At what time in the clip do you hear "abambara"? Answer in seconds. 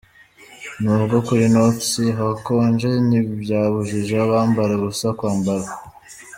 4.25-4.71